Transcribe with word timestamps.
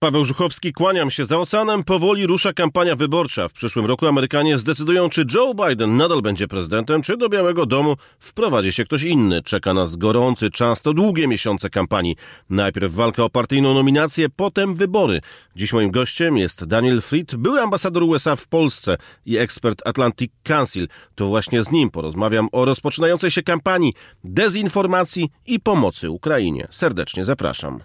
Paweł 0.00 0.24
Żuchowski, 0.24 0.72
kłaniam 0.72 1.10
się. 1.10 1.26
Za 1.26 1.38
oceanem 1.38 1.84
powoli 1.84 2.26
rusza 2.26 2.52
kampania 2.52 2.96
wyborcza. 2.96 3.48
W 3.48 3.52
przyszłym 3.52 3.86
roku 3.86 4.06
Amerykanie 4.06 4.58
zdecydują, 4.58 5.10
czy 5.10 5.24
Joe 5.34 5.54
Biden 5.54 5.96
nadal 5.96 6.22
będzie 6.22 6.48
prezydentem, 6.48 7.02
czy 7.02 7.16
do 7.16 7.28
Białego 7.28 7.66
Domu 7.66 7.96
wprowadzi 8.18 8.72
się 8.72 8.84
ktoś 8.84 9.02
inny. 9.02 9.42
Czeka 9.42 9.74
nas 9.74 9.96
gorący 9.96 10.50
czas, 10.50 10.82
to 10.82 10.94
długie 10.94 11.28
miesiące 11.28 11.70
kampanii. 11.70 12.16
Najpierw 12.50 12.92
walka 12.92 13.24
o 13.24 13.30
partyjną 13.30 13.74
nominację, 13.74 14.28
potem 14.28 14.74
wybory. 14.74 15.20
Dziś 15.56 15.72
moim 15.72 15.90
gościem 15.90 16.36
jest 16.36 16.64
Daniel 16.64 17.02
Fried, 17.02 17.36
były 17.36 17.60
ambasador 17.60 18.02
USA 18.02 18.36
w 18.36 18.46
Polsce 18.46 18.96
i 19.26 19.36
ekspert 19.36 19.82
Atlantic 19.84 20.32
Council. 20.44 20.88
To 21.14 21.26
właśnie 21.26 21.64
z 21.64 21.70
nim 21.70 21.90
porozmawiam 21.90 22.48
o 22.52 22.64
rozpoczynającej 22.64 23.30
się 23.30 23.42
kampanii, 23.42 23.94
dezinformacji 24.24 25.30
i 25.46 25.60
pomocy 25.60 26.10
Ukrainie. 26.10 26.68
Serdecznie 26.70 27.24
zapraszam. 27.24 27.80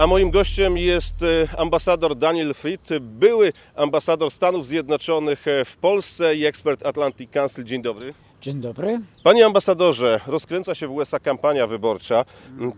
A 0.00 0.06
moim 0.06 0.30
gościem 0.30 0.78
jest 0.78 1.22
e, 1.22 1.26
ambasador 1.58 2.16
Daniel 2.16 2.54
Fried, 2.54 2.88
były 3.00 3.52
ambasador 3.76 4.30
Stanów 4.30 4.66
Zjednoczonych 4.66 5.48
e, 5.48 5.64
w 5.64 5.76
Polsce 5.76 6.36
i 6.36 6.46
ekspert 6.46 6.86
Atlantic 6.86 7.30
Council. 7.30 7.64
Dzień 7.64 7.82
dobry. 7.82 8.14
Dzień 8.40 8.60
dobry. 8.60 9.00
Panie 9.24 9.46
ambasadorze, 9.46 10.20
rozkręca 10.26 10.74
się 10.74 10.86
w 10.88 10.92
USA 10.92 11.18
kampania 11.18 11.66
wyborcza. 11.66 12.24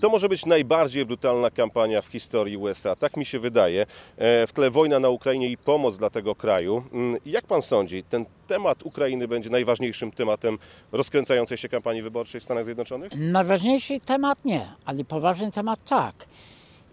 To 0.01 0.09
może 0.09 0.29
być 0.29 0.47
najbardziej 0.47 1.07
brutalna 1.07 1.51
kampania 1.51 2.03
w 2.03 2.07
historii 2.07 2.57
USA, 2.57 2.97
tak 2.97 3.16
mi 3.16 3.25
się 3.25 3.39
wydaje. 3.39 3.87
E, 4.16 4.47
w 4.47 4.52
tle 4.52 4.71
wojna 4.71 4.99
na 5.01 5.09
Ukrainie 5.09 5.49
i 5.49 5.57
pomoc 5.57 5.99
dla 5.99 6.11
tego 6.11 6.35
kraju. 6.35 6.85
Mm, 6.93 7.16
Jak 7.27 7.47
pan 7.47 7.63
sądzi, 7.63 8.05
ten 8.05 8.27
temat 8.47 8.83
Ukrainy 8.83 9.29
będzie 9.29 9.51
najważniejszym 9.51 10.13
tematem 10.13 10.59
rozkręcającej 10.93 11.59
się 11.59 11.69
kampanii 11.69 12.02
wyborczej 12.02 12.41
w 12.41 12.45
Stanach 12.45 12.65
Zjednoczonych? 12.65 13.13
Najważniejszy 13.16 14.01
temat 14.01 14.45
nie, 14.45 14.68
ale 14.85 15.05
poważny 15.05 15.52
temat 15.52 15.85
tak. 15.85 16.15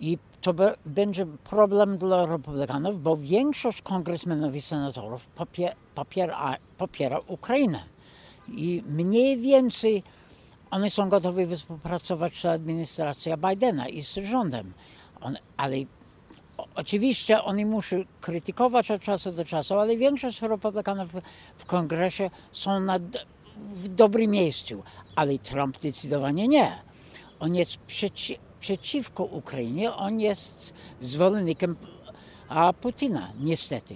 I 0.01 0.17
to 0.41 0.53
be, 0.53 0.75
będzie 0.85 1.25
problem 1.25 1.97
dla 1.97 2.25
republikanów, 2.25 3.01
bo 3.01 3.17
większość 3.17 3.81
kongresmenów 3.81 4.55
i 4.55 4.61
senatorów 4.61 5.27
popie, 5.27 5.75
popiera, 5.95 6.57
popiera 6.77 7.19
Ukrainę. 7.27 7.83
I 8.47 8.83
mniej 8.87 9.37
więcej 9.37 10.03
oni 10.71 10.89
są 10.89 11.09
gotowi 11.09 11.55
współpracować 11.55 12.41
z 12.41 12.45
administracją 12.45 13.37
Bidena 13.37 13.87
i 13.87 14.03
z 14.03 14.13
rządem. 14.13 14.73
On, 15.21 15.37
ale 15.57 15.75
oczywiście 16.75 17.43
oni 17.43 17.65
muszą 17.65 18.03
krytykować 18.21 18.91
od 18.91 19.01
czasu 19.01 19.31
do 19.31 19.45
czasu, 19.45 19.79
ale 19.79 19.97
większość 19.97 20.41
republikanów 20.41 21.09
w 21.57 21.65
kongresie 21.65 22.29
są 22.51 22.79
na, 22.79 22.99
w 23.57 23.87
dobrym 23.87 24.31
miejscu. 24.31 24.83
Ale 25.15 25.39
Trump 25.39 25.77
zdecydowanie 25.77 26.47
nie. 26.47 26.71
On 27.39 27.55
jest 27.55 27.77
przeci, 27.77 28.39
przeciwko 28.59 29.23
Ukrainie, 29.23 29.93
on 29.93 30.19
jest 30.19 30.73
zwolennikiem 31.01 31.75
a, 32.49 32.73
Putina, 32.73 33.31
niestety. 33.39 33.95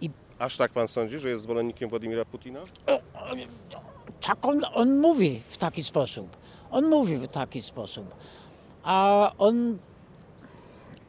I 0.00 0.10
Aż 0.38 0.56
tak 0.56 0.72
pan 0.72 0.88
sądzi, 0.88 1.18
że 1.18 1.28
jest 1.28 1.42
zwolennikiem 1.42 1.88
Władimira 1.90 2.24
Putina? 2.24 2.60
tak 4.20 4.46
on, 4.46 4.60
on 4.74 5.00
mówi 5.00 5.42
w 5.48 5.56
taki 5.56 5.84
sposób. 5.84 6.36
On 6.70 6.88
mówi 6.88 7.16
w 7.16 7.28
taki 7.28 7.62
sposób. 7.62 8.14
A 8.84 9.32
on 9.38 9.78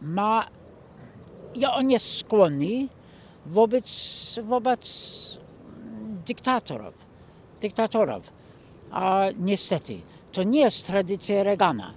ma. 0.02 0.48
Ja, 1.56 1.74
on 1.74 1.92
jest 1.92 2.18
skłonny 2.18 2.88
wobec, 3.46 3.90
wobec 4.44 4.84
dyktatorów. 6.26 6.94
Dyktatorów. 7.62 8.34
A 8.92 9.26
niestety, 9.40 10.02
to 10.32 10.44
nie 10.44 10.60
jest 10.60 10.88
tradycja 10.88 11.44
Reagana. 11.44 11.94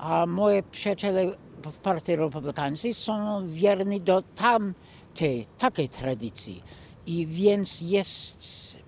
A 0.00 0.26
moi 0.26 0.62
przyjaciele 0.62 1.32
w 1.64 1.78
partii 1.78 2.16
republikańskiej 2.16 2.94
są 2.94 3.46
wierni 3.46 4.00
do 4.00 4.22
tamtej, 4.22 5.46
takiej 5.58 5.88
tradycji. 5.88 6.62
I 7.06 7.26
więc 7.26 7.80
jest 7.80 8.78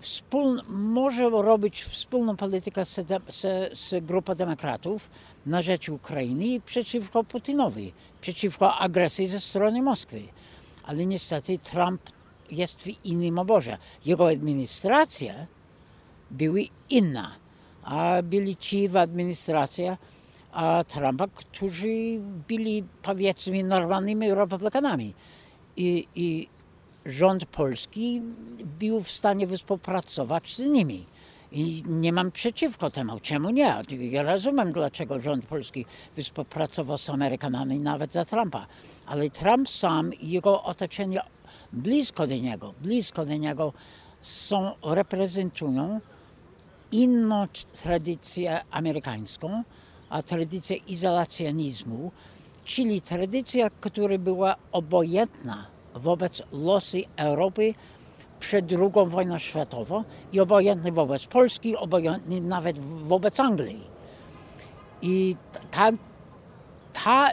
wspóln, 0.00 0.60
może 0.68 1.30
robić 1.30 1.82
wspólną 1.82 2.36
politykę 2.36 2.84
z, 2.84 2.94
z, 3.28 3.78
z 3.78 4.04
grupą 4.04 4.34
demokratów 4.34 5.10
na 5.46 5.62
rzecz 5.62 5.88
Ukrainy 5.88 6.60
przeciwko 6.60 7.24
Putinowi, 7.24 7.92
przeciwko 8.20 8.74
agresji 8.74 9.28
ze 9.28 9.40
strony 9.40 9.82
Moskwy. 9.82 10.22
Ale 10.84 11.06
niestety 11.06 11.58
Trump 11.58 12.02
jest 12.50 12.82
w 12.82 13.04
innym 13.04 13.38
obozie. 13.38 13.78
Jego 14.04 14.28
administracja 14.28 15.46
były 16.30 16.64
inna, 16.90 17.32
a 17.86 18.22
byli 18.22 18.56
ci 18.56 18.88
w 18.88 18.96
administracji 18.96 19.84
a 20.52 20.84
Trumpa, 20.84 21.26
którzy 21.34 22.18
byli 22.48 22.84
powiedzmy 23.02 23.64
normalnymi 23.64 24.34
republikanami. 24.34 25.14
I, 25.76 26.08
i 26.14 26.48
rząd 27.06 27.46
polski 27.46 28.22
był 28.78 29.02
w 29.02 29.10
stanie 29.10 29.48
współpracować 29.48 30.54
z 30.54 30.58
nimi. 30.58 31.06
I 31.52 31.82
nie 31.86 32.12
mam 32.12 32.32
przeciwko 32.32 32.90
temu. 32.90 33.20
Czemu 33.20 33.50
nie? 33.50 33.82
Ja 34.10 34.22
rozumiem, 34.22 34.72
dlaczego 34.72 35.20
rząd 35.20 35.46
polski 35.46 35.86
współpracował 36.18 36.98
z 36.98 37.10
Amerykanami 37.10 37.80
nawet 37.80 38.12
za 38.12 38.24
Trumpa. 38.24 38.66
Ale 39.06 39.30
Trump 39.30 39.68
sam 39.68 40.14
i 40.14 40.30
jego 40.30 40.62
otoczenie 40.62 41.20
blisko 41.72 42.26
do 42.26 42.36
niego, 42.36 42.74
blisko 42.80 43.26
do 43.26 43.36
niego 43.36 43.72
są, 44.20 44.72
reprezentują 44.82 46.00
inną 46.96 47.46
tradycję 47.82 48.60
amerykańską, 48.70 49.62
a 50.08 50.22
tradycję 50.22 50.76
izolacjonizmu, 50.76 52.12
czyli 52.64 53.02
tradycja, 53.02 53.70
która 53.80 54.18
była 54.18 54.56
obojętna 54.72 55.66
wobec 55.94 56.42
losy 56.52 57.02
Europy 57.16 57.74
przed 58.40 58.72
II 58.72 59.06
wojną 59.06 59.38
światową 59.38 60.04
i 60.32 60.40
obojętny 60.40 60.92
wobec 60.92 61.26
Polski, 61.26 61.76
obojętny 61.76 62.40
nawet 62.40 62.78
wobec 62.78 63.40
Anglii. 63.40 63.84
I 65.02 65.36
ta, 65.70 65.90
ta 66.92 67.30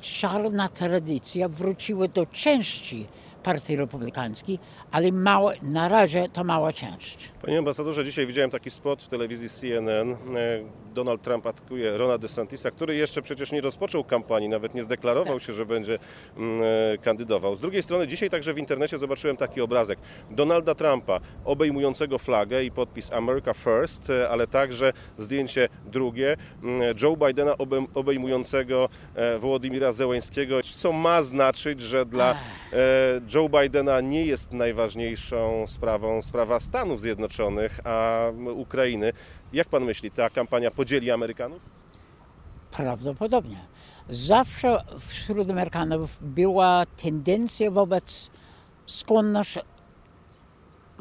czarna 0.00 0.68
tradycja 0.68 1.48
wróciła 1.48 2.08
do 2.08 2.26
części 2.26 3.06
Partii 3.48 3.76
Republikańskiej, 3.76 4.58
ale 4.92 5.12
mało, 5.12 5.52
na 5.62 5.88
razie 5.88 6.28
to 6.32 6.44
mała 6.44 6.72
część. 6.72 7.30
Panie 7.42 7.58
ambasadorze, 7.58 8.04
dzisiaj 8.04 8.26
widziałem 8.26 8.50
taki 8.50 8.70
spot 8.70 9.02
w 9.02 9.08
telewizji 9.08 9.48
CNN. 9.50 10.12
E, 10.12 10.16
Donald 10.94 11.22
Trump 11.22 11.46
atakuje 11.46 11.98
Rona 11.98 12.18
DeSantisa, 12.18 12.70
który 12.70 12.94
jeszcze 12.94 13.22
przecież 13.22 13.52
nie 13.52 13.60
rozpoczął 13.60 14.04
kampanii, 14.04 14.48
nawet 14.48 14.74
nie 14.74 14.84
zdeklarował 14.84 15.40
się, 15.40 15.52
że 15.52 15.66
będzie 15.66 15.98
mm, 16.36 16.62
e, 16.94 16.98
kandydował. 16.98 17.56
Z 17.56 17.60
drugiej 17.60 17.82
strony 17.82 18.06
dzisiaj 18.06 18.30
także 18.30 18.54
w 18.54 18.58
internecie 18.58 18.98
zobaczyłem 18.98 19.36
taki 19.36 19.60
obrazek 19.60 19.98
Donalda 20.30 20.74
Trumpa 20.74 21.20
obejmującego 21.44 22.18
flagę 22.18 22.64
i 22.64 22.70
podpis 22.70 23.12
America 23.12 23.54
First, 23.54 24.10
e, 24.10 24.28
ale 24.28 24.46
także 24.46 24.92
zdjęcie 25.18 25.68
drugie 25.86 26.36
mm, 26.62 26.96
Joe 27.02 27.16
Bidena 27.16 27.54
obejmującego 27.94 28.88
Wołodymira 29.38 29.92
Zełęńskiego, 29.92 30.60
co 30.62 30.92
ma 30.92 31.22
znaczyć, 31.22 31.80
że 31.80 32.06
dla 32.06 32.32
e, 32.32 32.36
Joe 33.38 33.48
Bidena 33.48 34.00
nie 34.00 34.24
jest 34.24 34.52
najważniejszą 34.52 35.64
sprawą 35.66 36.22
sprawa 36.22 36.60
Stanów 36.60 37.00
Zjednoczonych, 37.00 37.80
a 37.84 38.26
Ukrainy. 38.54 39.12
Jak 39.52 39.68
pan 39.68 39.84
myśli, 39.84 40.10
ta 40.10 40.30
kampania 40.30 40.70
podzieli 40.70 41.10
Amerykanów? 41.10 41.62
Prawdopodobnie. 42.70 43.56
Zawsze 44.10 44.84
wśród 44.98 45.50
Amerykanów 45.50 46.18
była 46.20 46.86
tendencja 46.96 47.70
wobec 47.70 48.30
skłonność 48.86 49.58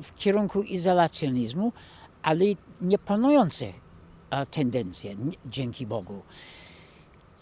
w 0.04 0.16
kierunku 0.16 0.62
izolacjonizmu, 0.62 1.74
ale 2.24 2.45
nie 2.81 2.98
panujące 2.98 3.66
e, 3.66 4.45
tendencje, 4.45 5.16
dzięki 5.45 5.86
Bogu. 5.86 6.22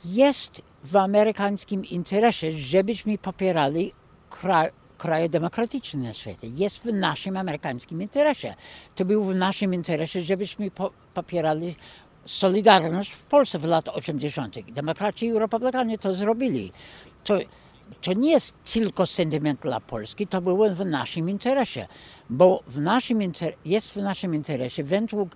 Jest 0.06 0.62
w 0.84 0.96
amerykańskim 0.96 1.86
interesie, 1.86 2.54
żebyśmy 2.54 3.18
popierali 3.18 3.94
kraj, 4.30 4.72
kraje 4.98 5.30
demokratyczne 5.30 6.04
na 6.04 6.14
świecie. 6.14 6.48
Jest 6.48 6.80
w 6.80 6.94
naszym 6.94 7.38
amerykańskim 7.38 8.02
interesie. 8.02 8.56
To 8.96 9.06
był 9.06 9.24
w 9.24 9.36
naszym 9.36 9.74
interesie, 9.74 10.22
żebyśmy 10.22 10.72
po, 10.72 10.92
popierali 11.14 11.76
Solidarność 12.26 13.12
w 13.12 13.24
Polsce 13.24 13.60
w 13.60 13.64
latach 13.64 13.96
80. 13.96 14.72
Demokraci 14.72 15.26
i 15.26 15.40
republikanie 15.40 15.98
to 15.98 16.16
zrobili. 16.16 16.72
To, 17.24 17.38
to 18.02 18.14
nie 18.14 18.32
jest 18.32 18.74
tylko 18.74 19.06
sentyment 19.06 19.62
dla 19.62 19.80
Polski, 19.80 20.28
to 20.28 20.42
było 20.42 20.70
w 20.70 20.86
naszym 20.86 21.30
interesie, 21.30 21.88
bo 22.30 22.64
w 22.68 22.80
naszym 22.80 23.22
inter, 23.22 23.54
jest 23.66 23.94
w 23.94 23.96
naszym 23.96 24.36
interesie 24.36 24.84
według 24.84 25.36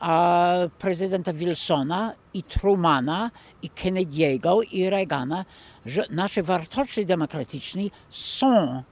a, 0.00 0.54
prezydenta 0.78 1.32
Wilsona 1.32 2.12
i 2.34 2.42
Trumana 2.42 3.30
i 3.62 3.70
Kennedy'ego 3.70 4.60
i 4.72 4.90
Reagana, 4.90 5.44
że 5.86 6.06
nasze 6.10 6.42
wartości 6.42 7.06
demokratyczne 7.06 7.82
są 8.10 8.82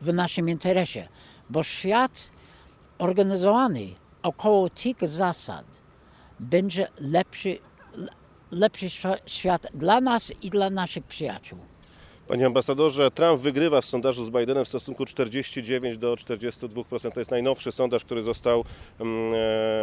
w 0.00 0.12
naszym 0.12 0.48
interesie, 0.48 1.08
bo 1.50 1.62
świat 1.62 2.30
organizowany 2.98 3.88
około 4.22 4.70
tych 4.70 5.08
zasad, 5.08 5.64
będzie 6.40 6.88
lepszy, 7.00 7.58
le- 7.94 8.08
lepszy 8.50 8.86
świat 9.26 9.66
dla 9.74 10.00
nas 10.00 10.32
i 10.42 10.50
dla 10.50 10.70
naszych 10.70 11.04
przyjaciół. 11.04 11.58
Panie 12.28 12.46
ambasadorze, 12.46 13.10
Trump 13.10 13.40
wygrywa 13.40 13.80
w 13.80 13.84
sondażu 13.86 14.24
z 14.24 14.30
Bidenem 14.30 14.64
w 14.64 14.68
stosunku 14.68 15.04
49 15.04 15.98
do 15.98 16.14
42%. 16.14 17.12
To 17.12 17.20
jest 17.20 17.30
najnowszy 17.30 17.72
sondaż, 17.72 18.04
który 18.04 18.22
został 18.22 18.64
mm, 19.00 19.32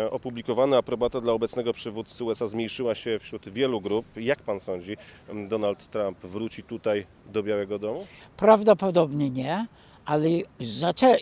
e, 0.05 0.11
opublikowany. 0.11 0.77
Aprobata 0.77 1.21
dla 1.21 1.33
obecnego 1.33 1.73
przywódcy 1.73 2.23
USA 2.23 2.47
zmniejszyła 2.47 2.95
się 2.95 3.19
wśród 3.19 3.49
wielu 3.49 3.81
grup. 3.81 4.05
Jak 4.15 4.41
pan 4.41 4.59
sądzi, 4.59 4.97
mm, 5.29 5.47
Donald 5.47 5.89
Trump 5.89 6.19
wróci 6.23 6.63
tutaj 6.63 7.05
do 7.25 7.43
Białego 7.43 7.79
Domu? 7.79 8.07
Prawdopodobnie 8.37 9.29
nie, 9.29 9.65
ale 10.05 10.29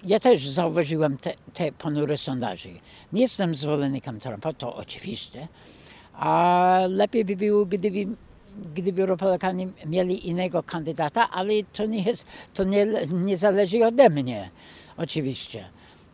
ja 0.03 0.19
też 0.19 0.49
zauważyłem 0.49 1.17
te, 1.17 1.33
te 1.53 1.71
ponury 1.71 2.17
sondaże. 2.17 2.69
Nie 3.13 3.21
jestem 3.21 3.55
zwolennikiem 3.55 4.19
Trumpa, 4.19 4.53
to 4.53 4.75
oczywiście, 4.75 5.47
a 6.13 6.79
lepiej 6.89 7.25
by 7.25 7.35
było, 7.35 7.65
gdyby, 7.65 8.05
gdyby 8.75 9.05
Republikanie 9.05 9.67
mieli 9.85 10.27
innego 10.27 10.63
kandydata, 10.63 11.29
ale 11.29 11.53
to 11.73 11.85
nie, 11.85 12.03
jest, 12.03 12.25
to 12.53 12.63
nie, 12.63 12.87
nie 13.11 13.37
zależy 13.37 13.85
ode 13.85 14.09
mnie, 14.09 14.49
oczywiście. 14.97 15.69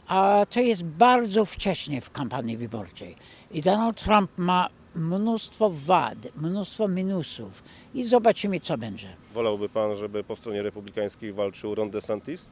A 0.07 0.45
to 0.49 0.59
jest 0.59 0.83
bardzo 0.83 1.45
wcześnie 1.45 2.01
w 2.01 2.11
kampanii 2.11 2.57
wyborczej. 2.57 3.15
I 3.51 3.61
Donald 3.61 4.03
Trump 4.03 4.31
ma 4.37 4.69
mnóstwo 4.95 5.69
wad, 5.73 6.17
mnóstwo 6.35 6.87
minusów 6.87 7.63
i 7.93 8.03
zobaczymy, 8.03 8.59
co 8.59 8.77
będzie. 8.77 9.07
Wolałby 9.33 9.69
pan, 9.69 9.95
żeby 9.95 10.23
po 10.23 10.35
stronie 10.35 10.61
republikańskiej 10.61 11.33
walczył 11.33 11.75
Ron 11.75 11.89
DeSantis? 11.89 12.49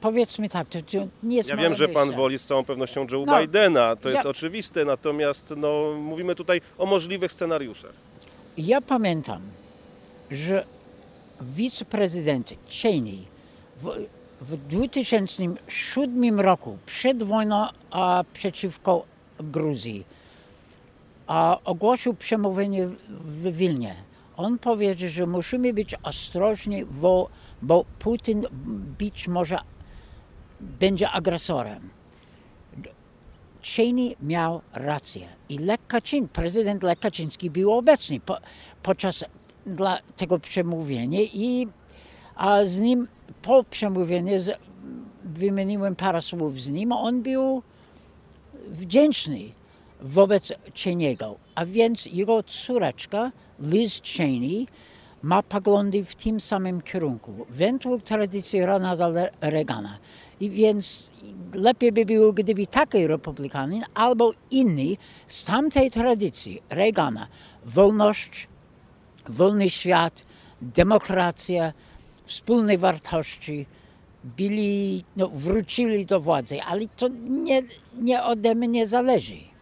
Powiedzmy 0.00 0.48
tak, 0.48 0.68
to, 0.68 0.78
to 0.82 0.98
nie 1.22 1.36
jest 1.36 1.48
Ja 1.48 1.56
wiem, 1.56 1.74
że 1.74 1.88
pan 1.88 2.12
woli 2.12 2.38
z 2.38 2.44
całą 2.44 2.64
pewnością 2.64 3.06
Joe 3.10 3.24
No, 3.26 3.40
Bidena, 3.40 3.96
to 3.96 4.08
jest 4.08 4.24
ja- 4.24 4.30
oczywiste, 4.30 4.84
natomiast 4.84 5.54
no, 5.56 5.92
mówimy 6.00 6.34
tutaj 6.34 6.60
o 6.78 6.86
możliwych 6.86 7.32
scenariuszach. 7.32 7.92
Ja 8.58 8.80
pamiętam, 8.80 9.42
że 10.30 10.64
wiceprezydent 11.40 12.54
Cheney 12.68 13.24
w, 13.76 13.90
w 14.40 14.56
2007 14.56 16.40
roku, 16.40 16.78
przed 16.86 17.22
wojną 17.22 17.66
a, 17.90 18.24
przeciwko 18.32 19.04
Gruzji, 19.40 20.04
a, 21.26 21.58
ogłosił 21.64 22.14
przemówienie 22.14 22.86
w 23.08 23.56
Wilnie. 23.56 23.94
On 24.36 24.58
powiedział, 24.58 25.08
że 25.08 25.26
musimy 25.26 25.74
być 25.74 25.94
ostrożni, 26.02 26.84
bo, 26.84 27.28
bo 27.62 27.84
Putin 27.98 28.46
być 28.98 29.28
może 29.28 29.58
będzie 30.60 31.10
agresorem. 31.10 31.90
Cheney 33.62 34.16
miał 34.22 34.60
rację 34.72 35.28
i 35.48 35.58
Lech 35.58 35.80
prezydent 36.32 36.82
Lech 36.82 36.98
Kaczyński 36.98 37.50
był 37.50 37.72
obecny 37.72 38.20
po, 38.20 38.38
podczas 38.82 39.24
dla 39.66 39.98
tego 40.16 40.38
przemówienia 40.38 41.20
i 41.20 41.68
a 42.36 42.64
z 42.64 42.80
nim 42.80 43.08
po 43.42 43.64
przemówieniu 43.64 44.42
z, 44.42 44.58
wymieniłem 45.24 45.96
parę 45.96 46.22
słów 46.22 46.60
z 46.60 46.68
nim. 46.68 46.92
On 46.92 47.22
był 47.22 47.62
wdzięczny 48.68 49.38
wobec 50.00 50.52
Cheney'ego, 50.74 51.34
a 51.54 51.66
więc 51.66 52.06
jego 52.06 52.42
córeczka 52.42 53.32
Liz 53.60 54.02
Cheney 54.02 54.66
ma 55.22 55.42
poglądy 55.42 56.04
w 56.04 56.14
tym 56.14 56.40
samym 56.40 56.82
kierunku, 56.82 57.46
według 57.50 58.02
tradycji 58.02 58.66
Ronalda 58.66 59.10
Reagana. 59.40 59.98
I 60.40 60.50
więc 60.50 61.12
lepiej 61.54 61.92
by 61.92 62.04
było, 62.04 62.32
gdyby 62.32 62.66
taki 62.66 63.06
republikanin 63.06 63.84
albo 63.94 64.32
inny 64.50 64.96
z 65.26 65.44
tamtej 65.44 65.90
tradycji 65.90 66.62
Reagana, 66.70 67.28
wolność, 67.64 68.48
wolny 69.28 69.70
świat, 69.70 70.24
demokracja, 70.62 71.72
wspólne 72.24 72.78
wartości, 72.78 73.66
byli, 74.24 75.04
no, 75.16 75.28
wrócili 75.28 76.06
do 76.06 76.20
władzy, 76.20 76.62
ale 76.62 76.88
to 76.96 77.08
nie, 77.28 77.62
nie 78.00 78.22
ode 78.22 78.54
mnie 78.54 78.86
zależy. 78.86 79.55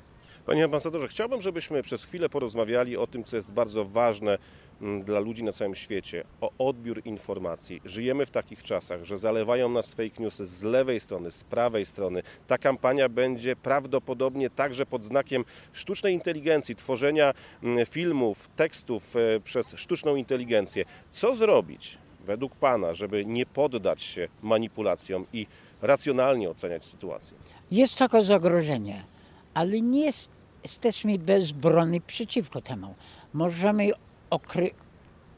Panie 0.47 0.65
ambasadorze, 0.65 1.09
chciałbym, 1.09 1.41
żebyśmy 1.41 1.83
przez 1.83 2.05
chwilę 2.05 2.29
porozmawiali 2.29 2.97
o 2.97 3.07
tym, 3.07 3.25
co 3.25 3.37
jest 3.37 3.53
bardzo 3.53 3.85
ważne 3.85 4.39
mm, 4.83 5.03
dla 5.03 5.21
ludzi 5.21 5.45
na 5.45 5.53
całym 5.53 5.75
świecie, 5.75 6.25
o 6.41 6.51
odbiór 6.59 7.03
informacji. 7.05 7.81
Żyjemy 7.85 8.27
w 8.27 8.31
takich 8.31 8.63
czasach, 8.63 9.05
że 9.05 9.19
zalewają 9.19 9.69
nas 9.69 9.95
fake 9.95 10.23
newsy 10.23 10.47
z 10.47 10.63
lewej 10.63 11.01
strony, 11.01 11.31
z 11.31 11.45
prawej 11.45 11.87
strony. 11.87 12.23
Ta 12.47 12.59
kampania 12.59 13.09
będzie 13.09 13.57
prawdopodobnie 13.57 14.51
także 14.51 14.87
pod 14.87 15.05
znakiem 15.05 15.45
sztucznej 15.73 16.15
inteligencji, 16.15 16.77
tworzenia 16.77 17.35
mm, 17.63 17.87
filmów, 17.87 18.49
tekstów 18.49 19.17
e, 19.17 19.41
przez 19.41 19.75
sztuczną 19.77 20.17
inteligencję. 20.17 20.85
Co 21.11 21.35
zrobić 21.35 21.99
według 22.25 22.57
Pana, 22.57 22.95
żeby 22.95 23.27
nie 23.27 23.47
poddać 23.47 24.03
się 24.03 24.29
manipulacjom 24.43 25.27
i 25.33 25.47
racjonalnie 25.83 26.51
oceniać 26.51 26.85
sytuację? 26.85 27.37
Jest 27.71 27.99
takie 27.99 28.23
zagrożenie, 28.23 29.14
ale 29.55 29.81
nie 29.81 30.05
jest, 30.05 30.31
jesteśmy 30.63 31.19
bezbronni 31.19 32.01
przeciwko 32.01 32.61
temu. 32.61 32.95
Możemy 33.33 33.91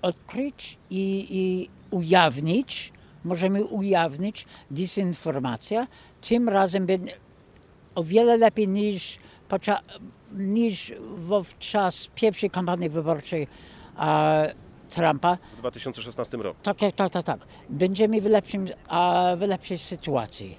odkryć 0.02 0.78
i, 0.90 1.26
i 1.30 1.68
ujawnić, 1.90 2.92
możemy 3.24 3.64
ujawnić 3.64 4.46
dezinformację, 4.70 5.86
tym 6.20 6.48
razem 6.48 6.86
będzie 6.86 7.14
o 7.94 8.04
wiele 8.04 8.36
lepiej 8.36 8.68
niż, 8.68 9.18
podczas, 9.48 9.80
niż 10.32 10.92
wówczas 11.16 12.10
pierwszej 12.14 12.50
kampanii 12.50 12.88
wyborczej 12.88 13.46
a, 13.96 14.42
Trumpa. 14.90 15.38
W 15.56 15.58
2016 15.58 16.36
roku. 16.36 16.60
Tak, 16.62 16.78
tak, 16.78 16.94
tak, 16.94 17.12
tak, 17.12 17.24
tak. 17.24 17.40
Będziemy 17.70 18.20
w, 18.20 18.24
lepszym, 18.24 18.68
a, 18.88 19.26
w 19.36 19.40
lepszej 19.40 19.78
sytuacji, 19.78 20.56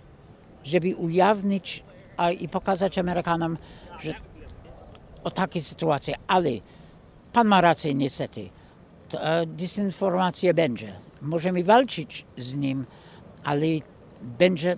żeby 0.63 0.95
ujawnić 0.95 1.83
a, 2.17 2.31
i 2.31 2.47
pokazać 2.49 2.97
Amerykanom, 2.97 3.57
że 3.99 4.13
o 5.23 5.31
takiej 5.31 5.63
sytuacji, 5.63 6.13
ale 6.27 6.49
pan 7.33 7.47
ma 7.47 7.61
rację 7.61 7.93
niestety, 7.93 8.49
to, 9.09 9.23
e, 9.23 9.45
dezinformacja 9.45 10.53
będzie. 10.53 10.93
Możemy 11.21 11.63
walczyć 11.63 12.25
z 12.37 12.55
nim, 12.55 12.85
ale 13.43 13.65
będzie 14.21 14.77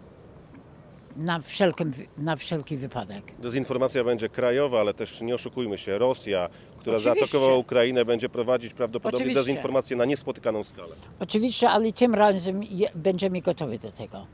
na, 1.16 1.40
wszelkim, 1.40 1.94
na 2.18 2.36
wszelki 2.36 2.78
wypadek. 2.78 3.24
Dezinformacja 3.40 4.04
będzie 4.04 4.30
krajowa, 4.30 4.80
ale 4.80 4.94
też 4.94 5.22
nie 5.22 5.36
oszukujmy 5.36 5.78
się, 5.78 5.98
Rosja, 5.98 6.50
która 6.78 6.96
Oczywiście. 6.98 7.20
zaatakowała 7.20 7.58
Ukrainę, 7.58 8.06
będzie 8.06 8.30
prowadzić 8.30 8.74
prawdopodobnie 8.74 9.26
Oczywiście. 9.26 9.44
dezinformację 9.44 9.98
na 9.98 10.06
niespotykaną 10.06 10.64
skalę. 10.64 10.96
Oczywiście, 11.20 11.70
ale 11.70 11.94
tym 11.94 12.16
razem 12.16 12.62
będziemy 12.96 13.42
gotowi 13.42 13.80
do 13.80 13.92
tego. 13.92 14.28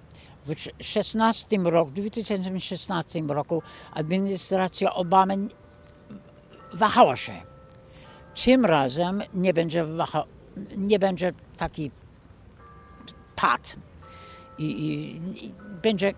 W 0.45 0.83
16 0.83 1.57
roku, 1.63 1.91
2016 1.91 3.21
roku 3.27 3.61
administracja 3.93 4.93
Obamy 4.93 5.37
wahała 6.73 7.15
się. 7.15 7.33
Tym 8.45 8.65
razem 8.65 9.21
nie 9.33 9.53
będzie, 9.53 9.85
waha, 9.85 10.23
nie 10.77 10.99
będzie 10.99 11.33
taki 11.57 11.91
pad 13.35 13.75
i, 14.57 14.65
i, 14.65 15.15
i 15.45 15.51
będzie 15.81 16.13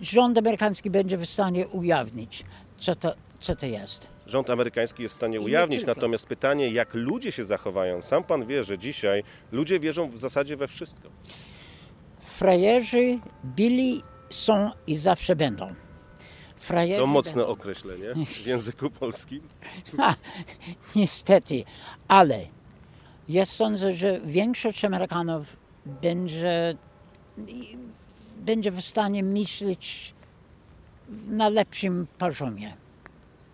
rząd 0.00 0.38
amerykański 0.38 0.90
będzie 0.90 1.18
w 1.18 1.26
stanie 1.26 1.68
ujawnić, 1.68 2.44
co 2.78 2.96
to, 2.96 3.14
co 3.40 3.56
to 3.56 3.66
jest. 3.66 4.08
Rząd 4.26 4.50
amerykański 4.50 5.02
jest 5.02 5.14
w 5.14 5.16
stanie 5.16 5.40
ujawnić, 5.40 5.86
natomiast 5.86 6.26
pytanie, 6.26 6.68
jak 6.68 6.94
ludzie 6.94 7.32
się 7.32 7.44
zachowają. 7.44 8.02
Sam 8.02 8.24
pan 8.24 8.46
wie, 8.46 8.64
że 8.64 8.78
dzisiaj 8.78 9.24
ludzie 9.52 9.80
wierzą 9.80 10.10
w 10.10 10.18
zasadzie 10.18 10.56
we 10.56 10.66
wszystko. 10.66 11.08
Frajerzy 12.42 13.18
byli, 13.44 14.02
są 14.30 14.70
i 14.86 14.96
zawsze 14.96 15.36
będą. 15.36 15.74
Frajerzy 16.56 17.00
To 17.00 17.06
mocne 17.06 17.32
będą. 17.34 17.46
określenie 17.46 18.06
w 18.26 18.46
języku 18.46 18.90
polskim. 18.90 19.40
Ha, 19.96 20.14
niestety, 20.96 21.64
ale 22.08 22.46
ja 23.28 23.46
sądzę, 23.46 23.94
że 23.94 24.20
większość 24.24 24.84
Amerykanów 24.84 25.56
będzie, 25.86 26.76
będzie 28.36 28.70
w 28.70 28.80
stanie 28.80 29.22
myśleć 29.22 30.14
na 31.28 31.48
lepszym 31.48 32.06
poziomie. 32.18 32.76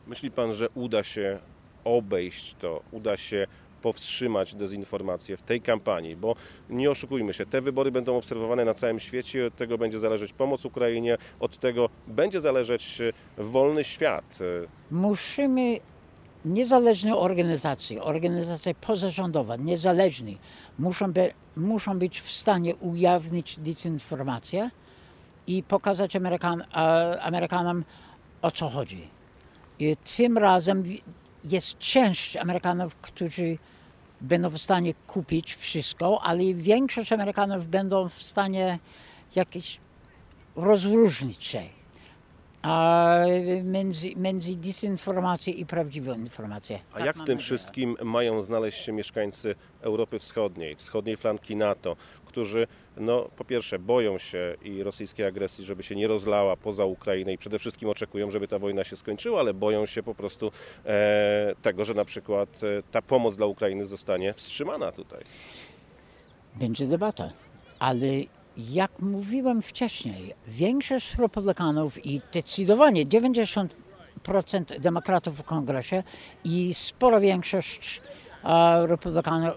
Myśli 0.07 0.31
pan, 0.31 0.55
że 0.55 0.69
uda 0.75 1.05
się 1.05 1.39
obejść 1.85 2.55
to, 2.55 2.83
uda 2.93 3.17
się 3.17 3.47
powstrzymać 3.83 4.55
dezinformację 4.55 5.37
w 5.37 5.43
tej 5.43 5.61
kampanii? 5.61 6.17
Bo 6.17 6.35
nie 6.71 6.91
oszukujmy 6.91 7.33
się, 7.33 7.47
te 7.47 7.61
wybory 7.61 7.91
będą 7.91 8.17
obserwowane 8.17 8.65
na 8.65 8.75
całym 8.75 9.01
świecie, 9.01 9.47
od 9.47 9.57
tego 9.57 9.79
będzie 9.79 9.99
zależeć 9.99 10.33
pomoc 10.33 10.65
Ukrainie, 10.65 11.19
od 11.41 11.59
tego 11.59 11.89
będzie 12.07 12.41
zależeć 12.41 13.01
e, 13.01 13.13
wolny 13.43 13.85
świat. 13.85 14.39
E, 14.41 14.95
Musimy 14.95 15.81
niezależne 16.45 17.17
organizacje, 17.17 18.03
organizacje 18.03 18.75
pozarządowe, 18.75 19.59
niezależne, 19.59 20.33
muszą, 20.79 21.13
muszą 21.57 21.99
być 21.99 22.21
w 22.21 22.31
stanie 22.31 22.77
ujawnić 22.77 23.57
dezinformację 23.59 24.71
i 25.47 25.63
pokazać 25.63 26.17
Amerykan, 26.17 26.61
e, 26.61 27.23
Amerykanom 27.23 27.85
o 28.43 28.51
co 28.51 28.69
chodzi. 28.69 29.09
I 29.79 29.97
tym 30.17 30.39
razem 30.39 30.85
jest 31.45 31.79
część 31.79 32.37
Amerykanów, 32.37 32.97
którzy 32.97 33.59
będą 34.21 34.51
w 34.51 34.59
stanie 34.59 34.95
kupić 35.07 35.55
wszystko, 35.55 36.23
ale 36.23 36.55
większość 36.55 37.13
Amerykanów 37.13 37.67
będą 37.67 38.09
w 38.09 38.23
stanie 38.23 38.79
jakieś 39.35 39.81
rozróżnić 40.57 41.45
się 41.45 41.78
a 42.63 43.19
między, 43.63 44.17
między 44.17 44.57
dysinformacją 44.57 45.53
i 45.55 45.67
prawdziwą 45.67 46.15
informacją. 46.15 46.79
A 46.93 46.97
Tak 46.97 47.07
jak 47.07 47.17
w 47.17 47.19
tym 47.19 47.23
nadzieję. 47.23 47.39
wszystkim 47.39 47.97
mają 48.03 48.43
znaleźć 48.43 48.85
się 48.85 48.93
mieszkańcy 48.93 49.55
Europy 49.81 50.19
Wschodniej, 50.19 50.77
wschodniej 50.77 51.17
flanki 51.17 51.57
NATO, 51.57 51.97
którzy 52.27 52.67
no, 52.97 53.29
po 53.37 53.45
pierwsze 53.45 53.79
boją 53.79 54.19
się 54.19 54.55
i 54.63 54.83
rosyjskiej 54.83 55.27
agresji, 55.27 55.65
żeby 55.65 55.83
się 55.83 55.97
nie 55.97 56.09
rozlała 56.09 56.57
poza 56.57 56.85
Ukrainę 56.85 57.33
i 57.33 57.39
przede 57.39 57.59
wszystkim 57.59 57.89
oczekują, 57.89 58.31
żeby 58.31 58.49
ta 58.49 58.59
wojna 58.59 58.85
się 58.85 58.97
skończyła, 58.97 59.41
ale 59.41 59.55
boją 59.55 59.87
się 59.87 60.03
po 60.03 60.15
prostu 60.15 60.53
e, 60.87 61.55
tego, 61.63 61.85
że 61.85 61.95
na 61.95 62.05
przykład 62.05 62.49
e, 62.63 62.83
ta 62.93 63.03
pomoc 63.03 63.37
dla 63.37 63.47
Ukrainy 63.47 63.87
zostanie 63.87 64.35
wstrzymana 64.35 64.93
tutaj. 64.93 65.21
Będzie 66.55 66.87
debata, 66.87 67.31
ale 67.79 68.07
jak 68.59 68.99
mówiłem 69.01 69.63
wcześniej, 69.63 70.35
większość 70.49 71.15
republikanów 71.15 72.07
i 72.07 72.21
zdecydowanie 72.31 73.07
90% 73.07 73.69
demokratów 74.81 75.39
w 75.39 75.43
kongresie 75.43 76.03
i 76.45 76.75
spora 76.75 77.21
większość 77.21 78.01
e, 78.45 78.87
republikanów 78.87 79.55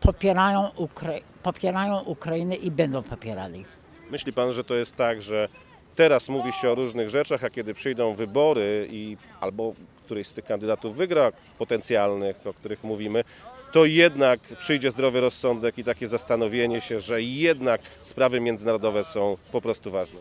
popierają, 0.00 0.68
Ukra- 0.76 1.20
popierają 1.42 2.00
Ukrainę 2.00 2.54
i 2.54 2.70
będą 2.70 3.02
popierali. 3.02 3.64
Myśli 4.10 4.32
pan, 4.32 4.52
że 4.52 4.64
to 4.64 4.74
jest 4.74 4.96
tak, 4.96 5.22
że 5.22 5.48
teraz 5.96 6.28
mówi 6.28 6.52
się 6.52 6.70
o 6.70 6.74
różnych 6.74 7.10
rzeczach, 7.10 7.44
a 7.44 7.50
kiedy 7.50 7.74
przyjdą 7.74 8.14
wybory 8.14 8.88
i 8.90 9.16
albo 9.40 9.74
któryś 10.04 10.28
z 10.28 10.34
tych 10.34 10.44
kandydatów 10.44 10.96
wygra 10.96 11.32
potencjalnych, 11.58 12.46
o 12.46 12.54
których 12.54 12.84
mówimy, 12.84 13.24
to 13.72 13.84
jednak 13.84 14.40
przyjdzie 14.40 14.92
zdrowy 14.92 15.20
rozsądek 15.20 15.78
i 15.78 15.84
takie 15.84 16.08
zastanowienie 16.08 16.80
się, 16.80 17.00
że 17.00 17.22
jednak 17.22 17.80
sprawy 18.02 18.40
międzynarodowe 18.40 19.04
są 19.04 19.36
po 19.52 19.60
prostu 19.60 19.90
ważne. 19.90 20.20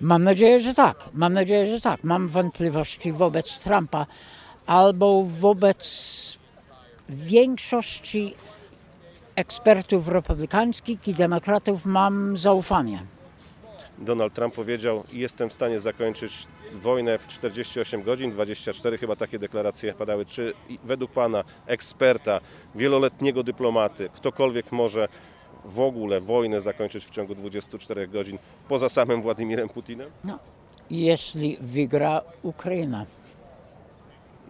Mam 0.00 0.24
nadzieję, 0.24 0.60
że 0.60 0.74
tak. 0.74 0.96
Mam 1.14 1.32
nadzieję, 1.32 1.66
że 1.66 1.80
tak. 1.80 2.04
Mam 2.04 2.28
wątpliwości 2.28 3.12
wobec 3.12 3.58
Trumpa 3.58 4.06
albo 4.66 5.24
wobec 5.24 6.38
większości 7.08 8.34
ekspertów 9.36 10.08
republikańskich 10.08 11.08
i 11.08 11.14
demokratów 11.14 11.86
mam 11.86 12.36
zaufanie. 12.36 13.02
Donald 13.98 14.34
Trump 14.34 14.54
powiedział, 14.54 15.04
jestem 15.12 15.48
w 15.48 15.52
stanie 15.52 15.80
zakończyć 15.80 16.46
wojnę 16.72 17.18
w 17.18 17.26
48 17.26 18.02
godzin, 18.02 18.30
24 18.30 18.98
chyba 18.98 19.16
takie 19.16 19.38
deklaracje 19.38 19.94
padały. 19.94 20.26
Czy 20.26 20.54
według 20.84 21.10
Pana, 21.10 21.44
eksperta, 21.66 22.40
wieloletniego 22.74 23.42
dyplomaty, 23.42 24.08
ktokolwiek 24.14 24.72
może 24.72 25.08
w 25.64 25.80
ogóle 25.80 26.20
wojnę 26.20 26.60
zakończyć 26.60 27.04
w 27.04 27.10
ciągu 27.10 27.34
24 27.34 28.08
godzin 28.08 28.38
poza 28.68 28.88
samym 28.88 29.22
Władimirem 29.22 29.68
Putinem? 29.68 30.10
No, 30.24 30.38
jeśli 30.90 31.56
wygra 31.60 32.22
Ukraina. 32.42 33.06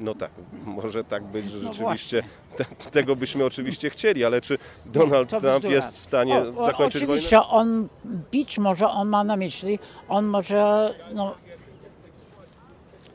No 0.03 0.15
tak, 0.15 0.31
może 0.65 1.05
tak 1.05 1.25
być, 1.25 1.51
że 1.51 1.59
No 1.59 1.73
rzeczywiście 1.73 2.23
te, 2.57 2.65
tego 2.91 3.17
byśmy 3.17 3.45
oczywiście 3.45 3.91
chcieli, 3.91 4.25
ale 4.25 4.41
czy 4.41 4.59
Donald 4.87 5.31
Trump 5.31 5.65
jest 5.65 5.93
w 5.93 6.03
stanie 6.03 6.39
O- 6.39 6.63
o- 6.63 6.65
zakończyć 6.67 7.01
wojnę? 7.07 7.15
Oczywiście 7.15 7.43
on, 7.43 7.89
być 8.33 8.59
może 8.59 8.89
on 8.89 9.09
ma 9.09 9.25
na 9.25 9.37
myśli, 9.37 9.79
on 10.09 10.25
może 10.25 10.95
no, 11.15 11.35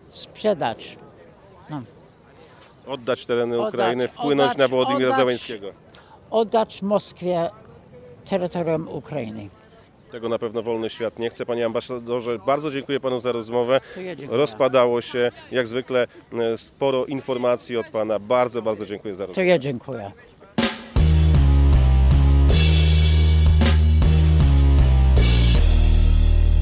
sprzedać. 0.10 0.98
No, 1.70 1.82
Oddać 2.88 3.26
tereny 3.26 3.60
Oddać, 3.60 3.74
Ukrainy, 3.74 4.08
wpłynąć 4.08 4.52
oddać, 4.52 4.58
na 4.58 4.68
Wołodymira 4.68 5.18
oddać. 5.18 5.52
Oddać 6.32 6.82
Moskwie 6.82 7.50
terytorium 8.26 8.88
Ukrainy. 8.88 9.50
Tego 10.12 10.30
na 10.30 10.40
pewno 10.40 10.62
wolny 10.62 10.90
świat 10.90 11.20
nie 11.20 11.30
chce. 11.30 11.46
Panie 11.46 11.66
ambasadorze, 11.66 12.40
bardzo 12.46 12.72
dziękuję 12.72 13.00
panu 13.00 13.20
za 13.20 13.32
rozmowę. 13.32 13.82
Ja. 13.98 14.16
Rozpadało 14.30 15.02
się, 15.02 15.32
jak 15.52 15.68
zwykle, 15.68 16.08
e, 16.34 16.58
sporo 16.58 17.06
informacji 17.06 17.78
od 17.78 17.90
pana. 17.90 18.20
Bardzo, 18.20 18.62
bardzo 18.62 18.86
dziękuję 18.86 19.16
za 19.16 19.26
rozmowę. 19.26 19.36
To 19.36 19.50
ja 19.50 19.60
dziękuję. 19.60 20.12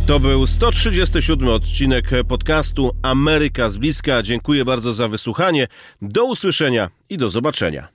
To 0.08 0.20
był 0.20 0.48
137 0.48 1.50
odcinek 1.50 2.10
podcastu 2.28 2.92
Ameryka 3.02 3.70
z 3.70 3.78
bliska. 3.78 4.24
Dziękuję 4.24 4.66
bardzo 4.66 4.94
za 4.94 5.08
wysłuchanie. 5.08 5.68
Do 6.02 6.26
usłyszenia 6.26 6.90
i 7.10 7.18
do 7.18 7.30
zobaczenia. 7.30 7.95